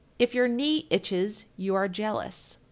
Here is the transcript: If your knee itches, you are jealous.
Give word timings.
If 0.17 0.33
your 0.33 0.47
knee 0.47 0.87
itches, 0.89 1.45
you 1.57 1.75
are 1.75 1.87
jealous. 1.87 2.57